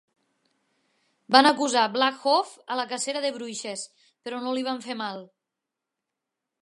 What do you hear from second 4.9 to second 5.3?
mal.